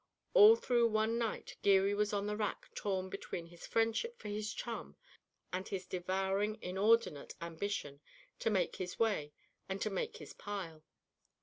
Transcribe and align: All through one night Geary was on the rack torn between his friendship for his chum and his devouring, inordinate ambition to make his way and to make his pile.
All 0.33 0.55
through 0.55 0.87
one 0.87 1.19
night 1.19 1.57
Geary 1.61 1.93
was 1.93 2.11
on 2.11 2.25
the 2.25 2.35
rack 2.35 2.71
torn 2.73 3.07
between 3.07 3.45
his 3.45 3.67
friendship 3.67 4.17
for 4.17 4.29
his 4.29 4.51
chum 4.51 4.95
and 5.53 5.67
his 5.67 5.85
devouring, 5.85 6.57
inordinate 6.59 7.35
ambition 7.39 8.01
to 8.39 8.49
make 8.49 8.77
his 8.77 8.97
way 8.97 9.31
and 9.69 9.79
to 9.83 9.91
make 9.91 10.17
his 10.17 10.33
pile. 10.33 10.83